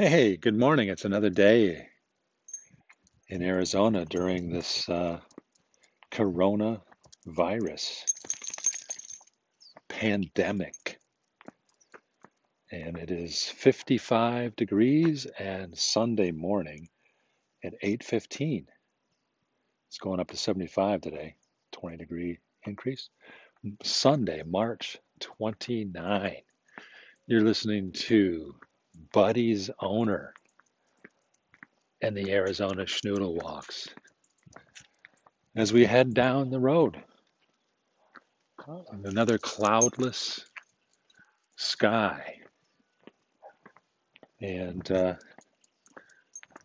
Hey, 0.00 0.36
good 0.36 0.54
morning. 0.56 0.90
It's 0.90 1.04
another 1.04 1.28
day 1.28 1.88
in 3.28 3.42
Arizona 3.42 4.04
during 4.04 4.48
this 4.48 4.88
uh, 4.88 5.18
coronavirus 6.12 8.04
pandemic. 9.88 11.00
And 12.70 12.96
it 12.96 13.10
is 13.10 13.42
55 13.42 14.54
degrees 14.54 15.26
and 15.36 15.76
Sunday 15.76 16.30
morning 16.30 16.88
at 17.64 17.74
8:15. 17.82 18.66
It's 19.88 19.98
going 19.98 20.20
up 20.20 20.30
to 20.30 20.36
75 20.36 21.00
today, 21.00 21.34
20 21.72 21.96
degree 21.96 22.38
increase. 22.62 23.10
Sunday, 23.82 24.44
March 24.46 24.96
29. 25.18 26.36
You're 27.26 27.42
listening 27.42 27.90
to 28.06 28.54
Buddy's 29.12 29.70
Owner 29.80 30.32
and 32.02 32.16
the 32.16 32.32
Arizona 32.32 32.84
Schnoodle 32.84 33.42
Walks 33.42 33.88
as 35.56 35.72
we 35.72 35.84
head 35.84 36.14
down 36.14 36.50
the 36.50 36.60
road. 36.60 36.96
Another 39.02 39.38
cloudless 39.38 40.44
sky. 41.56 42.36
And 44.40 44.88
uh, 44.90 45.14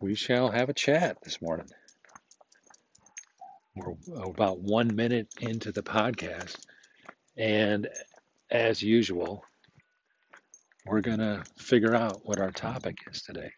we 0.00 0.14
shall 0.14 0.50
have 0.50 0.68
a 0.68 0.74
chat 0.74 1.18
this 1.22 1.40
morning. 1.42 1.66
We're 3.74 3.94
about 4.22 4.60
one 4.60 4.94
minute 4.94 5.28
into 5.40 5.72
the 5.72 5.82
podcast. 5.82 6.56
And 7.36 7.88
as 8.50 8.82
usual, 8.82 9.44
we're 10.86 11.00
going 11.00 11.18
to 11.18 11.42
figure 11.56 11.94
out 11.94 12.20
what 12.24 12.40
our 12.40 12.50
topic 12.50 12.98
is 13.10 13.22
today. 13.22 13.50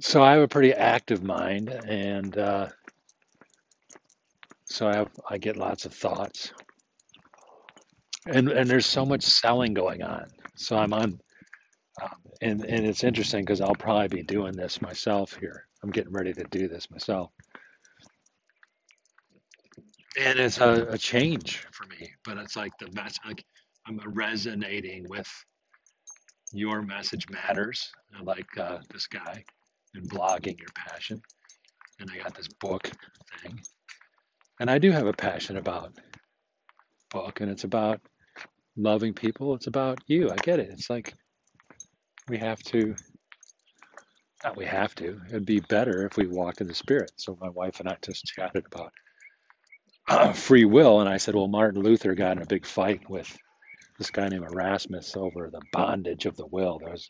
So 0.00 0.22
I 0.22 0.32
have 0.32 0.42
a 0.42 0.48
pretty 0.48 0.72
active 0.72 1.22
mind, 1.22 1.68
and 1.68 2.36
uh, 2.36 2.68
so 4.64 4.88
I 4.88 4.96
have 4.96 5.10
I 5.30 5.38
get 5.38 5.56
lots 5.56 5.84
of 5.84 5.94
thoughts, 5.94 6.52
and 8.26 8.50
and 8.50 8.68
there's 8.68 8.86
so 8.86 9.06
much 9.06 9.22
selling 9.22 9.72
going 9.72 10.02
on. 10.02 10.26
So 10.56 10.76
I'm 10.76 10.92
on, 10.92 11.20
um, 12.02 12.10
and 12.42 12.64
and 12.64 12.84
it's 12.84 13.04
interesting 13.04 13.44
because 13.44 13.60
I'll 13.60 13.76
probably 13.76 14.08
be 14.08 14.24
doing 14.24 14.52
this 14.56 14.82
myself 14.82 15.36
here. 15.38 15.68
I'm 15.84 15.90
getting 15.90 16.12
ready 16.12 16.32
to 16.32 16.44
do 16.50 16.66
this 16.66 16.90
myself, 16.90 17.30
and 20.20 20.40
it's 20.40 20.58
a, 20.58 20.88
a 20.90 20.98
change 20.98 21.64
for 21.70 21.86
me. 21.86 22.10
But 22.24 22.38
it's 22.38 22.56
like 22.56 22.72
the 22.78 22.90
mess. 22.92 23.16
Like 23.24 23.44
I'm 23.86 24.00
resonating 24.06 25.06
with 25.08 25.30
your 26.52 26.82
message 26.82 27.28
matters. 27.28 27.90
I 28.18 28.22
like 28.22 28.46
uh, 28.58 28.78
this 28.92 29.06
guy 29.06 29.44
and 29.94 30.08
blogging 30.08 30.58
your 30.58 30.68
passion, 30.74 31.20
and 32.00 32.10
I 32.10 32.22
got 32.22 32.34
this 32.34 32.48
book 32.48 32.90
thing, 33.42 33.60
and 34.60 34.70
I 34.70 34.78
do 34.78 34.90
have 34.90 35.06
a 35.06 35.12
passion 35.12 35.56
about 35.56 35.92
book, 37.10 37.40
and 37.40 37.50
it's 37.50 37.64
about 37.64 38.00
loving 38.76 39.12
people. 39.14 39.54
It's 39.54 39.66
about 39.66 39.98
you. 40.06 40.30
I 40.30 40.36
get 40.36 40.60
it. 40.60 40.70
It's 40.70 40.88
like 40.90 41.14
we 42.28 42.38
have 42.38 42.62
to. 42.64 42.94
Not 44.42 44.56
we 44.56 44.64
have 44.66 44.94
to. 44.96 45.20
It'd 45.28 45.46
be 45.46 45.60
better 45.60 46.06
if 46.06 46.16
we 46.16 46.26
walked 46.26 46.60
in 46.60 46.66
the 46.66 46.74
spirit. 46.74 47.12
So 47.16 47.36
my 47.40 47.48
wife 47.48 47.80
and 47.80 47.88
I 47.88 47.96
just 48.02 48.24
chatted 48.26 48.64
about 48.72 48.92
uh, 50.08 50.32
free 50.32 50.64
will, 50.64 51.00
and 51.00 51.08
I 51.08 51.16
said, 51.16 51.34
well, 51.34 51.48
Martin 51.48 51.82
Luther 51.82 52.14
got 52.14 52.36
in 52.36 52.42
a 52.42 52.46
big 52.46 52.66
fight 52.66 53.08
with 53.08 53.34
this 53.98 54.10
guy 54.10 54.28
named 54.28 54.46
Erasmus 54.50 55.16
over 55.16 55.50
the 55.50 55.62
bondage 55.72 56.26
of 56.26 56.36
the 56.36 56.46
will. 56.46 56.78
There 56.78 56.90
was 56.90 57.08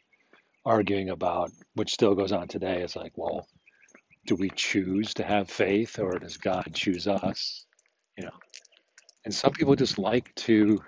arguing 0.65 1.11
about, 1.11 1.51
which 1.75 1.93
still 1.93 2.15
goes 2.15 2.33
on 2.33 2.49
today. 2.49 2.83
It's 2.83 2.97
like, 2.97 3.13
well, 3.17 3.47
do 4.27 4.35
we 4.35 4.51
choose 4.51 5.15
to 5.15 5.25
have 5.25 5.51
faith 5.51 5.99
or 5.99 6.19
does 6.19 6.37
God 6.37 6.71
choose 6.73 7.06
us? 7.06 7.67
You 8.17 8.25
know, 8.25 8.39
and 9.25 9.34
some 9.34 9.53
people 9.53 9.75
just 9.77 9.99
like 9.99 10.34
to 10.37 10.83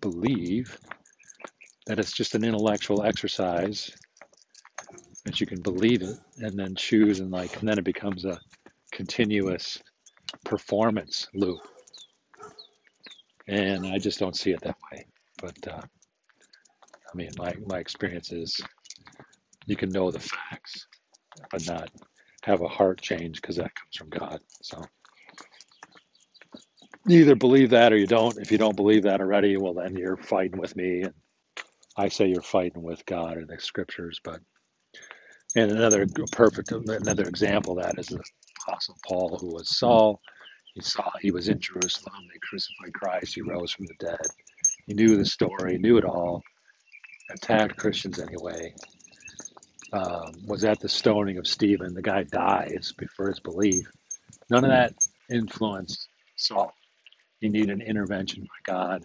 believe 0.00 0.78
that 1.86 1.98
it's 1.98 2.12
just 2.12 2.34
an 2.34 2.44
intellectual 2.44 3.04
exercise 3.04 3.90
that 5.24 5.40
you 5.40 5.46
can 5.46 5.60
believe 5.60 6.02
it 6.02 6.18
and 6.38 6.58
then 6.58 6.74
choose 6.74 7.20
and 7.20 7.30
like, 7.30 7.58
and 7.60 7.68
then 7.68 7.78
it 7.78 7.84
becomes 7.84 8.24
a 8.24 8.38
continuous 8.92 9.82
performance 10.44 11.28
loop. 11.34 11.60
And 13.46 13.86
I 13.86 13.98
just 13.98 14.18
don't 14.18 14.36
see 14.36 14.52
it 14.52 14.60
that 14.62 14.76
way. 14.90 15.06
But 15.40 15.56
uh, 15.68 15.82
I 17.00 17.16
mean, 17.16 17.30
my, 17.38 17.54
my 17.66 17.78
experience 17.78 18.32
is 18.32 18.60
you 19.66 19.76
can 19.76 19.90
know 19.90 20.10
the 20.10 20.20
facts, 20.20 20.86
but 21.52 21.66
not 21.66 21.90
have 22.44 22.62
a 22.62 22.68
heart 22.68 23.00
change 23.00 23.40
because 23.40 23.56
that 23.56 23.72
comes 23.74 23.96
from 23.96 24.10
God. 24.10 24.40
So 24.62 24.82
you 27.06 27.20
either 27.20 27.36
believe 27.36 27.70
that 27.70 27.92
or 27.92 27.98
you 27.98 28.06
don't. 28.06 28.38
If 28.38 28.52
you 28.52 28.58
don't 28.58 28.76
believe 28.76 29.04
that 29.04 29.20
already, 29.20 29.56
well, 29.56 29.74
then 29.74 29.96
you're 29.96 30.16
fighting 30.18 30.58
with 30.60 30.76
me. 30.76 31.02
And 31.02 31.14
I 31.96 32.08
say 32.08 32.28
you're 32.28 32.42
fighting 32.42 32.82
with 32.82 33.06
God 33.06 33.38
or 33.38 33.46
the 33.46 33.60
scriptures. 33.60 34.20
But 34.24 34.40
and 35.56 35.72
another 35.72 36.06
perfect, 36.32 36.72
another 36.72 37.24
example 37.28 37.78
of 37.78 37.84
that 37.84 37.98
is 37.98 38.08
the 38.08 38.22
Apostle 38.66 38.96
Paul, 39.06 39.38
who 39.40 39.54
was 39.54 39.76
Saul. 39.78 40.20
He 40.74 40.82
saw 40.82 41.10
he 41.20 41.32
was 41.32 41.48
in 41.48 41.60
Jerusalem. 41.60 42.14
They 42.32 42.38
crucified 42.42 42.94
Christ. 42.94 43.34
He 43.34 43.42
rose 43.42 43.72
from 43.72 43.86
the 43.86 43.94
dead. 44.06 44.43
He 44.86 44.94
knew 44.94 45.16
the 45.16 45.24
story, 45.24 45.78
knew 45.78 45.96
it 45.96 46.04
all. 46.04 46.42
Attacked 47.30 47.76
Christians 47.76 48.20
anyway. 48.20 48.74
Um, 49.92 50.32
was 50.46 50.64
at 50.64 50.80
the 50.80 50.88
stoning 50.88 51.38
of 51.38 51.46
Stephen. 51.46 51.94
The 51.94 52.02
guy 52.02 52.24
dies 52.24 52.92
before 52.98 53.28
his 53.28 53.40
belief. 53.40 53.86
None 54.50 54.64
of 54.64 54.70
that 54.70 54.92
influenced 55.30 56.08
Saul. 56.36 56.72
He 57.40 57.48
needed 57.48 57.70
an 57.70 57.80
intervention 57.80 58.42
by 58.42 58.72
God. 58.72 59.04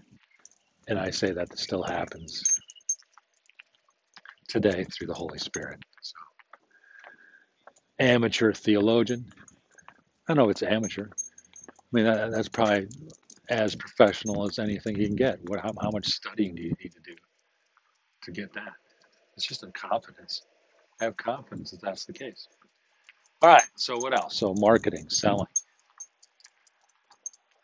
And 0.87 0.97
I 0.97 1.11
say 1.11 1.31
that 1.31 1.49
this 1.49 1.61
still 1.61 1.83
happens 1.83 2.43
today 4.47 4.83
through 4.85 5.07
the 5.07 5.13
Holy 5.13 5.37
Spirit. 5.37 5.79
So, 6.01 6.15
amateur 7.99 8.51
theologian. 8.51 9.25
I 10.27 10.33
don't 10.33 10.37
know 10.37 10.49
if 10.49 10.51
it's 10.51 10.63
amateur. 10.63 11.07
I 11.07 11.73
mean, 11.91 12.05
that, 12.05 12.31
that's 12.31 12.49
probably 12.49 12.87
as 13.49 13.75
professional 13.75 14.47
as 14.47 14.59
anything 14.59 14.97
you 14.97 15.07
can 15.07 15.15
get. 15.15 15.39
What, 15.47 15.59
how, 15.59 15.73
how 15.81 15.91
much 15.91 16.07
studying 16.07 16.55
do 16.55 16.63
you 16.63 16.73
need 16.81 16.91
to 16.93 17.01
do 17.01 17.15
to 18.23 18.31
get 18.31 18.53
that? 18.53 18.73
It's 19.35 19.47
just 19.47 19.63
a 19.63 19.71
confidence. 19.71 20.43
Have 20.99 21.17
confidence 21.17 21.71
that 21.71 21.81
that's 21.81 22.05
the 22.05 22.13
case. 22.13 22.47
All 23.41 23.49
right. 23.49 23.63
So 23.75 23.97
what 23.97 24.13
else? 24.13 24.35
So 24.35 24.53
marketing, 24.53 25.09
selling. 25.09 25.47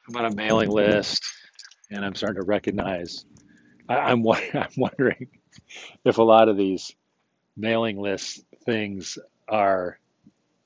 I'm 0.07 0.15
on 0.15 0.31
a 0.31 0.35
mailing 0.35 0.69
list, 0.69 1.23
and 1.91 2.05
I'm 2.05 2.15
starting 2.15 2.41
to 2.41 2.47
recognize. 2.47 3.25
I, 3.89 3.95
I'm 3.95 4.25
I'm 4.53 4.69
wondering 4.77 5.27
if 6.05 6.17
a 6.17 6.23
lot 6.23 6.47
of 6.47 6.57
these 6.57 6.95
mailing 7.57 7.99
list 7.99 8.41
things 8.65 9.17
are 9.47 9.99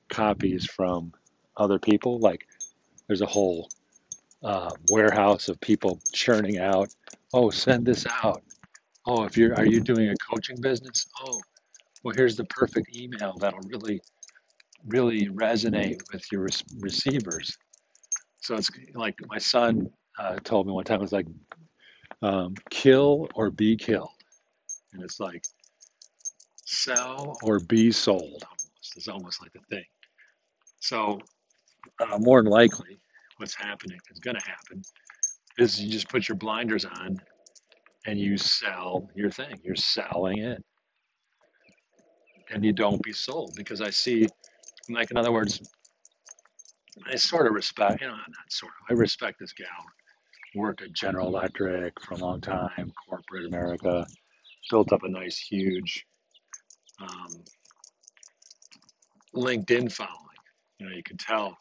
copies 0.10 0.66
from 0.66 1.14
other 1.58 1.80
people. 1.80 2.20
Like 2.20 2.48
there's 3.08 3.22
a 3.22 3.26
whole 3.26 3.70
uh, 4.44 4.72
warehouse 4.90 5.50
of 5.50 5.60
people 5.62 6.00
churning 6.14 6.60
out. 6.60 6.90
Oh, 7.34 7.50
send 7.50 7.86
this 7.86 8.06
out. 8.24 8.42
Oh, 9.06 9.24
if 9.24 9.38
you're 9.38 9.56
are 9.56 9.66
you 9.66 9.80
doing 9.80 10.10
a 10.10 10.16
coaching 10.32 10.58
business? 10.62 11.08
Oh, 11.24 11.40
well, 12.04 12.14
here's 12.16 12.36
the 12.36 12.46
perfect 12.46 12.96
email 12.96 13.36
that'll 13.40 13.60
really 13.68 14.02
really 14.88 15.28
resonate 15.28 16.02
with 16.12 16.24
your 16.32 16.48
receivers. 16.80 17.58
So 18.42 18.56
it's 18.56 18.70
like 18.94 19.16
my 19.28 19.38
son 19.38 19.90
uh, 20.18 20.38
told 20.44 20.68
me 20.68 20.74
one 20.74 20.86
time. 20.86 21.00
It 21.00 21.02
was 21.02 21.12
like 21.12 21.28
um, 22.22 22.56
kill 22.70 23.28
or 23.36 23.52
be 23.52 23.76
killed, 23.76 24.10
and 24.94 25.04
it's 25.04 25.20
like 25.20 25.44
sell 26.66 27.38
or 27.44 27.60
be 27.60 27.92
sold. 27.92 28.44
Almost 28.44 28.94
it's 28.96 29.08
almost 29.08 29.42
like 29.42 29.54
the 29.54 29.60
thing. 29.70 29.86
So 30.80 31.20
uh, 32.00 32.18
more 32.20 32.42
than 32.42 32.52
likely, 32.52 33.00
what's 33.40 33.56
happening 33.56 34.00
is 34.12 34.20
going 34.20 34.36
to 34.36 34.46
happen 34.46 34.82
is 35.58 35.82
you 35.82 35.90
just 35.90 36.10
put 36.10 36.28
your 36.28 36.36
blinders 36.36 36.86
on 36.86 37.20
and 38.06 38.20
you 38.20 38.38
sell 38.38 39.10
your 39.16 39.30
thing. 39.30 39.60
You're 39.64 39.76
selling 39.76 40.40
it, 40.40 40.64
and 42.52 42.64
you 42.64 42.74
don't 42.74 43.02
be 43.04 43.14
sold 43.14 43.54
because 43.56 43.82
I 43.82 43.90
see, 43.90 44.28
like 44.90 45.12
in 45.12 45.18
other 45.18 45.32
words, 45.32 45.62
I 47.06 47.16
sort 47.16 47.48
of 47.48 47.54
respect, 47.54 48.02
you 48.02 48.08
know, 48.08 48.14
not 48.14 48.26
sort 48.50 48.72
of, 48.72 48.96
I 48.96 49.00
respect 49.00 49.40
this 49.40 49.54
gal. 49.54 49.68
Worked 50.56 50.82
at 50.82 50.94
General 50.94 51.28
Electric 51.28 51.94
for 52.02 52.16
a 52.16 52.18
long 52.18 52.42
time, 52.42 52.92
corporate 53.08 53.46
America, 53.46 54.06
built 54.72 54.92
up 54.92 55.04
a 55.04 55.10
nice, 55.10 55.38
huge 55.38 56.06
um, 57.00 57.44
LinkedIn 59.36 59.92
following. 59.92 60.16
You 60.80 60.88
know, 60.88 60.96
you 60.96 61.04
can 61.04 61.18
tell 61.18 61.56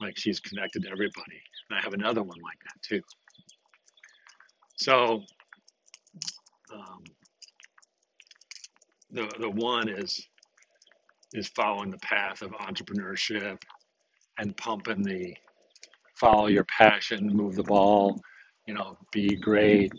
like 0.00 0.14
she's 0.18 0.40
connected 0.40 0.82
to 0.82 0.90
everybody. 0.90 1.40
And 1.70 1.78
I 1.78 1.82
have 1.82 1.94
another 1.94 2.22
one 2.22 2.38
like 2.42 2.58
that 2.64 2.82
too. 2.88 3.02
So, 4.78 5.22
um, 6.74 7.04
the 9.10 9.30
the 9.40 9.50
one 9.50 9.88
is 9.88 10.26
is 11.34 11.48
following 11.48 11.90
the 11.90 11.98
path 11.98 12.42
of 12.42 12.52
entrepreneurship 12.52 13.58
and 14.38 14.56
pumping 14.56 15.02
the 15.02 15.34
follow 16.18 16.46
your 16.46 16.64
passion, 16.64 17.28
move 17.28 17.56
the 17.56 17.62
ball, 17.62 18.20
you 18.66 18.74
know, 18.74 18.96
be 19.12 19.36
great, 19.36 19.92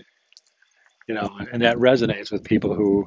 you 1.07 1.15
know, 1.15 1.29
and 1.51 1.61
that 1.61 1.77
resonates 1.77 2.31
with 2.31 2.44
people 2.44 2.73
who 2.75 3.05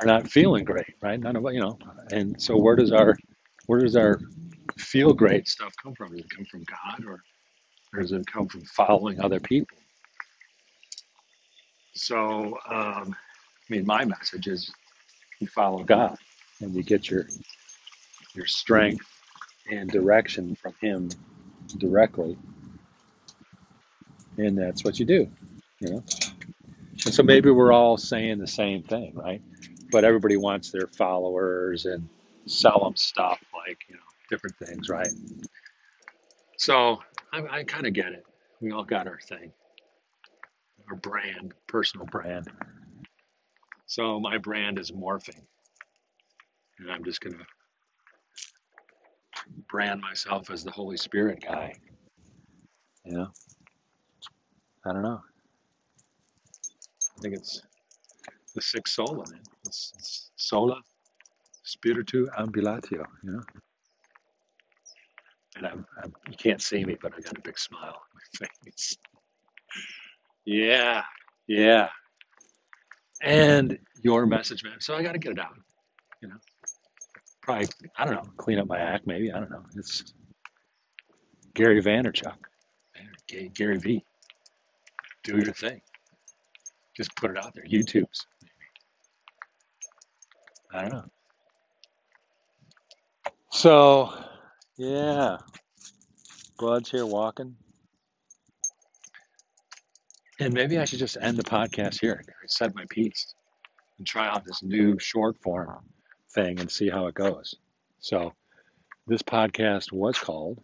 are 0.00 0.06
not 0.06 0.28
feeling 0.30 0.64
great, 0.64 0.94
right? 1.02 1.20
None 1.20 1.36
of 1.36 1.44
you 1.52 1.60
know, 1.60 1.78
and 2.12 2.40
so 2.40 2.56
where 2.56 2.76
does 2.76 2.92
our 2.92 3.16
where 3.66 3.80
does 3.80 3.96
our 3.96 4.20
feel 4.80 5.14
great 5.14 5.48
stuff 5.48 5.74
come 5.82 5.94
from? 5.94 6.12
Does 6.12 6.20
it 6.22 6.30
come 6.36 6.46
from 6.46 6.64
God 6.64 7.06
or, 7.06 7.22
or 7.94 8.02
does 8.02 8.12
it 8.12 8.26
come 8.26 8.48
from 8.48 8.64
following 8.64 9.20
other 9.20 9.40
people? 9.40 9.78
So, 11.94 12.58
um, 12.70 13.16
I 13.70 13.72
mean, 13.74 13.86
my 13.86 14.04
message 14.04 14.48
is 14.48 14.72
you 15.40 15.48
follow 15.48 15.84
God 15.84 16.16
and 16.60 16.74
you 16.74 16.82
get 16.82 17.10
your 17.10 17.26
your 18.34 18.46
strength 18.46 19.06
and 19.70 19.90
direction 19.90 20.56
from 20.56 20.74
Him 20.80 21.10
directly, 21.78 22.38
and 24.38 24.58
that's 24.58 24.84
what 24.84 24.98
you 25.00 25.06
do, 25.06 25.28
you 25.80 25.90
know. 25.90 26.04
And 27.06 27.14
so 27.14 27.22
maybe 27.22 27.50
we're 27.50 27.72
all 27.72 27.96
saying 27.98 28.38
the 28.38 28.46
same 28.48 28.82
thing, 28.84 29.12
right? 29.14 29.42
But 29.92 30.04
everybody 30.04 30.36
wants 30.36 30.70
their 30.72 30.88
followers 30.88 31.86
and 31.86 32.08
sell 32.46 32.84
them 32.84 32.96
stuff 32.96 33.40
like 33.66 33.78
you 33.88 33.96
know 33.96 34.09
different 34.30 34.56
things, 34.56 34.88
right? 34.88 35.10
So 36.56 37.00
I, 37.32 37.58
I 37.58 37.64
kind 37.64 37.86
of 37.86 37.92
get 37.92 38.12
it. 38.12 38.24
We 38.60 38.72
all 38.72 38.84
got 38.84 39.06
our 39.06 39.18
thing, 39.18 39.52
our 40.88 40.96
brand, 40.96 41.54
personal 41.66 42.06
brand. 42.06 42.48
So 43.86 44.20
my 44.20 44.38
brand 44.38 44.78
is 44.78 44.92
morphing, 44.92 45.40
and 46.78 46.90
I'm 46.90 47.04
just 47.04 47.20
gonna 47.20 47.44
brand 49.68 50.00
myself 50.00 50.50
as 50.50 50.62
the 50.62 50.70
Holy 50.70 50.96
Spirit 50.96 51.42
guy. 51.42 51.74
You 53.04 53.12
know, 53.12 53.28
I 54.86 54.92
don't 54.92 55.02
know. 55.02 55.20
I 57.18 57.20
think 57.20 57.34
it's 57.34 57.62
the 58.54 58.62
sixth 58.62 58.94
sola, 58.94 59.24
man. 59.30 59.42
It's, 59.66 59.92
it's 59.98 60.30
sola 60.36 60.80
spiritu 61.64 62.26
ambulatio. 62.38 63.04
You 63.22 63.32
know, 63.32 63.42
and 65.60 65.66
I'm, 65.72 65.86
I'm 66.02 66.12
you 66.28 66.36
can't 66.36 66.60
see 66.60 66.84
me, 66.84 66.96
but 67.00 67.12
I 67.16 67.20
got 67.20 67.36
a 67.36 67.40
big 67.40 67.58
smile 67.58 67.88
on 67.88 68.20
my 68.40 68.48
face. 68.64 68.96
Yeah, 70.44 71.02
yeah. 71.46 71.88
And 73.22 73.78
your 74.02 74.24
message, 74.26 74.64
man. 74.64 74.80
So 74.80 74.94
I 74.94 75.02
got 75.02 75.12
to 75.12 75.18
get 75.18 75.32
it 75.32 75.38
out. 75.38 75.54
You 76.22 76.28
know, 76.28 76.36
probably 77.42 77.68
I 77.96 78.04
don't 78.04 78.14
know, 78.14 78.30
clean 78.36 78.58
up 78.58 78.66
my 78.66 78.78
act, 78.78 79.06
maybe. 79.06 79.30
I 79.30 79.38
don't 79.38 79.50
know. 79.50 79.62
It's 79.76 80.14
Gary 81.54 81.82
Vaynerchuk, 81.82 82.36
Gary 83.54 83.78
V. 83.78 84.04
Do 85.22 85.36
your 85.36 85.52
thing. 85.52 85.80
Just 86.96 87.14
put 87.16 87.30
it 87.30 87.36
out 87.36 87.54
there. 87.54 87.64
YouTube's. 87.64 88.26
I 90.72 90.82
don't 90.82 90.92
know. 90.92 91.04
So, 93.52 94.12
yeah, 94.80 95.36
Bud's 96.58 96.90
here 96.90 97.04
walking. 97.04 97.54
And 100.38 100.54
maybe 100.54 100.78
I 100.78 100.86
should 100.86 101.00
just 101.00 101.18
end 101.20 101.36
the 101.36 101.42
podcast 101.42 102.00
here. 102.00 102.24
I 102.26 102.46
said 102.46 102.74
my 102.74 102.86
piece 102.88 103.34
and 103.98 104.06
try 104.06 104.26
out 104.26 104.46
this 104.46 104.62
new 104.62 104.98
short 104.98 105.36
form 105.42 105.84
thing 106.30 106.58
and 106.60 106.70
see 106.70 106.88
how 106.88 107.08
it 107.08 107.14
goes. 107.14 107.56
So, 107.98 108.32
this 109.06 109.20
podcast 109.20 109.92
was 109.92 110.16
called 110.18 110.62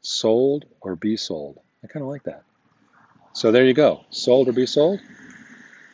Sold 0.00 0.64
or 0.80 0.96
Be 0.96 1.18
Sold. 1.18 1.58
I 1.82 1.88
kind 1.88 2.04
of 2.04 2.08
like 2.08 2.22
that. 2.22 2.44
So, 3.34 3.52
there 3.52 3.66
you 3.66 3.74
go. 3.74 4.06
Sold 4.08 4.48
or 4.48 4.52
Be 4.52 4.64
Sold. 4.64 5.00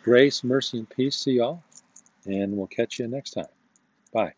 Grace, 0.04 0.44
mercy, 0.44 0.78
and 0.78 0.88
peace 0.88 1.24
to 1.24 1.32
y'all. 1.32 1.64
And 2.24 2.56
we'll 2.56 2.68
catch 2.68 3.00
you 3.00 3.08
next 3.08 3.32
time. 3.32 3.46
Bye. 4.12 4.34